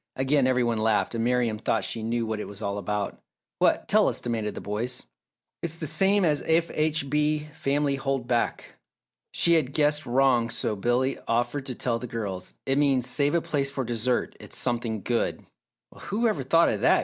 [0.15, 3.21] Again every one laughed, and Miriam thought she knew what it was all about.
[3.59, 5.03] "What tell us?" demanded the boys.
[5.61, 6.71] "It's the same as F.
[6.73, 7.07] H.
[7.07, 7.47] B.
[7.53, 8.79] Family hold back!"
[9.31, 12.55] She had guessed wrong so Billy offered to tell the girls.
[12.65, 15.45] "It means, 'Save a place for dessert it's something good!'"
[15.91, 16.99] "Well, who ever thought of that!"